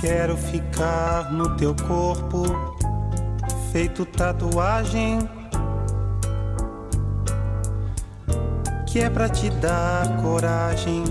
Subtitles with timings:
[0.00, 2.44] Quero ficar no teu corpo,
[3.72, 5.18] feito tatuagem.
[8.86, 11.02] Que é pra te dar coragem.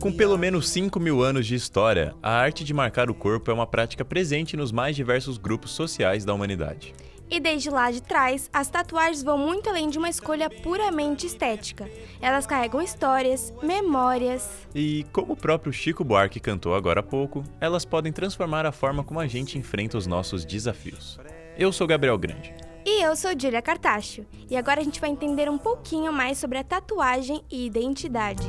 [0.00, 3.54] Com pelo menos 5 mil anos de história, a arte de marcar o corpo é
[3.54, 6.94] uma prática presente nos mais diversos grupos sociais da humanidade.
[7.30, 11.90] E desde lá de trás, as tatuagens vão muito além de uma escolha puramente estética.
[12.20, 14.66] Elas carregam histórias, memórias.
[14.74, 19.04] E, como o próprio Chico Buarque cantou agora há pouco, elas podem transformar a forma
[19.04, 21.18] como a gente enfrenta os nossos desafios.
[21.56, 22.54] Eu sou Gabriel Grande.
[22.86, 24.24] E eu sou Julia Cartacho.
[24.48, 28.48] E agora a gente vai entender um pouquinho mais sobre a tatuagem e identidade.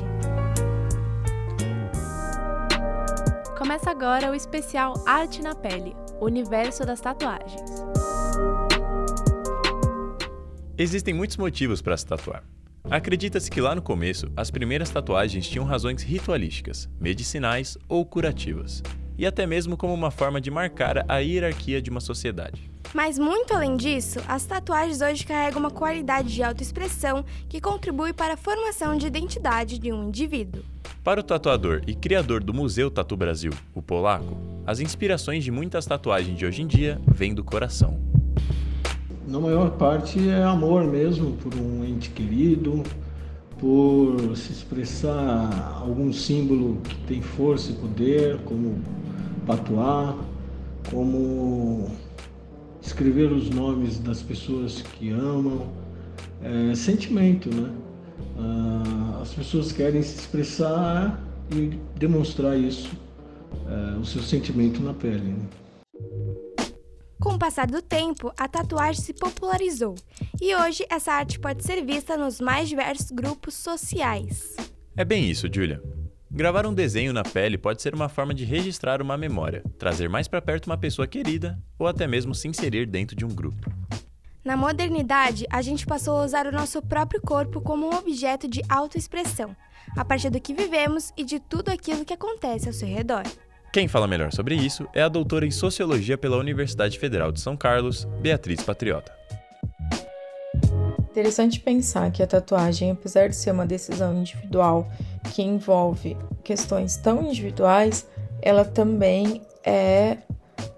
[3.57, 7.61] Começa agora o especial Arte na Pele o universo das tatuagens.
[10.81, 12.41] Existem muitos motivos para se tatuar.
[12.89, 18.81] Acredita-se que lá no começo, as primeiras tatuagens tinham razões ritualísticas, medicinais ou curativas,
[19.17, 22.71] e até mesmo como uma forma de marcar a hierarquia de uma sociedade.
[22.93, 28.35] Mas muito além disso, as tatuagens hoje carregam uma qualidade de autoexpressão que contribui para
[28.35, 30.63] a formação de identidade de um indivíduo.
[31.03, 35.85] Para o tatuador e criador do Museu Tatu Brasil, o polaco, as inspirações de muitas
[35.85, 38.08] tatuagens de hoje em dia vêm do coração
[39.29, 42.81] na maior parte é amor mesmo por um ente querido,
[43.59, 48.81] por se expressar algum símbolo que tem força e poder, como
[49.45, 50.15] patuar,
[50.89, 51.91] como
[52.81, 55.67] escrever os nomes das pessoas que amam,
[56.41, 57.69] é sentimento, né?
[58.37, 61.21] Ah, as pessoas querem se expressar
[61.53, 62.89] e demonstrar isso,
[63.67, 65.19] é, o seu sentimento na pele.
[65.19, 65.68] Né?
[67.21, 69.93] Com o passar do tempo, a tatuagem se popularizou
[70.41, 74.55] e hoje essa arte pode ser vista nos mais diversos grupos sociais.
[74.95, 75.83] É bem isso, Julia.
[76.31, 80.29] Gravar um desenho na pele pode ser uma forma de registrar uma memória, trazer mais
[80.29, 83.69] para perto uma pessoa querida ou até mesmo se inserir dentro de um grupo.
[84.41, 88.61] Na modernidade, a gente passou a usar o nosso próprio corpo como um objeto de
[88.69, 89.53] autoexpressão,
[89.97, 93.23] a partir do que vivemos e de tudo aquilo que acontece ao seu redor.
[93.71, 97.55] Quem fala melhor sobre isso é a doutora em Sociologia pela Universidade Federal de São
[97.55, 99.13] Carlos, Beatriz Patriota.
[101.11, 104.91] Interessante pensar que a tatuagem, apesar de ser uma decisão individual
[105.35, 108.07] que envolve questões tão individuais,
[108.41, 110.17] ela também é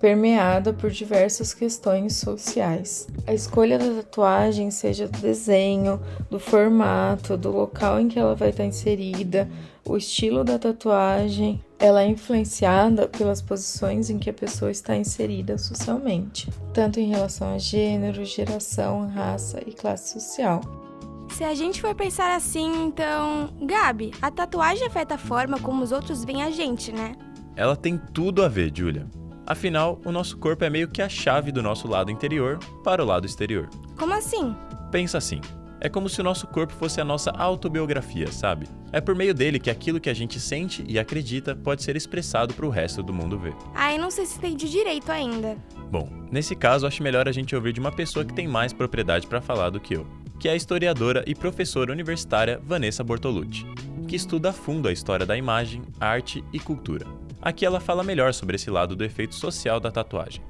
[0.01, 3.07] permeada por diversas questões sociais.
[3.27, 8.49] A escolha da tatuagem, seja do desenho, do formato, do local em que ela vai
[8.49, 9.47] estar inserida,
[9.85, 15.57] o estilo da tatuagem, ela é influenciada pelas posições em que a pessoa está inserida
[15.57, 20.61] socialmente, tanto em relação a gênero, geração, raça e classe social.
[21.29, 25.91] Se a gente for pensar assim, então, Gabi, a tatuagem afeta a forma como os
[25.91, 27.13] outros veem a gente, né?
[27.55, 29.20] Ela tem tudo a ver, Julia.
[29.51, 33.05] Afinal, o nosso corpo é meio que a chave do nosso lado interior para o
[33.05, 33.69] lado exterior.
[33.97, 34.55] Como assim?
[34.89, 35.41] Pensa assim.
[35.81, 38.65] É como se o nosso corpo fosse a nossa autobiografia, sabe?
[38.93, 42.53] É por meio dele que aquilo que a gente sente e acredita pode ser expressado
[42.53, 43.53] para o resto do mundo ver.
[43.75, 45.57] Ai, não sei se entendi direito ainda.
[45.91, 49.27] Bom, nesse caso acho melhor a gente ouvir de uma pessoa que tem mais propriedade
[49.27, 50.07] para falar do que eu,
[50.39, 53.65] que é a historiadora e professora universitária Vanessa Bortolucci,
[54.07, 57.05] que estuda a fundo a história da imagem, arte e cultura.
[57.41, 60.43] Aqui ela fala melhor sobre esse lado do efeito social da tatuagem.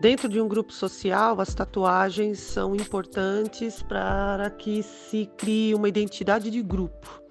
[0.00, 6.50] Dentro de um grupo social, as tatuagens são importantes para que se crie uma identidade
[6.50, 7.22] de grupo.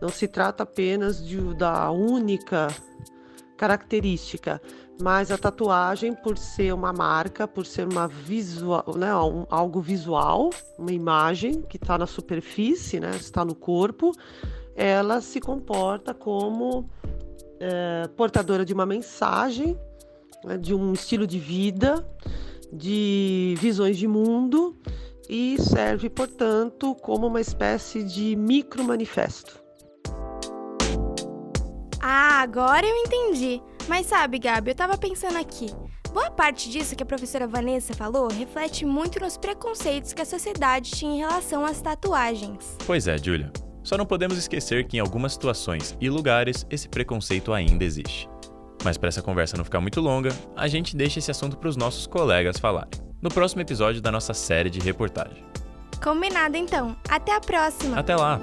[0.00, 2.66] Não se trata apenas de, da única
[3.56, 4.60] característica,
[5.00, 10.50] mas a tatuagem, por ser uma marca, por ser uma visual, né, um, algo visual,
[10.76, 14.10] uma imagem que está na superfície, né, está no corpo,
[14.74, 16.90] ela se comporta como
[17.62, 19.78] é, portadora de uma mensagem
[20.44, 22.04] né, de um estilo de vida,
[22.72, 24.76] de visões de mundo
[25.28, 29.62] e serve, portanto, como uma espécie de micro-manifesto.
[32.00, 33.62] Ah, agora eu entendi.
[33.88, 35.66] Mas sabe, Gabi, eu tava pensando aqui.
[36.12, 40.90] Boa parte disso que a professora Vanessa falou reflete muito nos preconceitos que a sociedade
[40.90, 42.76] tinha em relação às tatuagens.
[42.84, 43.50] Pois é, Julia.
[43.82, 48.28] Só não podemos esquecer que em algumas situações e lugares esse preconceito ainda existe.
[48.84, 51.76] Mas para essa conversa não ficar muito longa, a gente deixa esse assunto para os
[51.76, 52.90] nossos colegas falarem,
[53.20, 55.44] no próximo episódio da nossa série de reportagem.
[56.02, 56.96] Combinado então.
[57.08, 57.98] Até a próxima.
[57.98, 58.40] Até lá.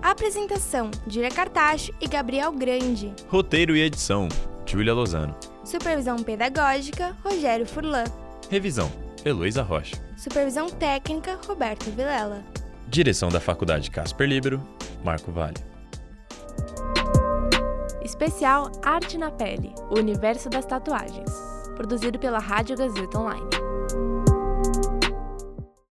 [0.00, 3.12] Apresentação: Júlia Cartacho e Gabriel Grande.
[3.28, 4.28] Roteiro e edição:
[4.66, 5.34] Júlia Lozano.
[5.64, 8.04] Supervisão pedagógica: Rogério Furlan.
[8.48, 8.90] Revisão:
[9.24, 9.96] Heloísa Rocha.
[10.16, 12.44] Supervisão técnica: Roberto Vilela.
[12.92, 14.62] Direção da Faculdade Casper Libero:
[15.02, 15.56] Marco Vale.
[18.04, 21.30] Especial Arte na Pele, o universo das tatuagens.
[21.74, 23.61] Produzido pela Rádio Gazeta Online.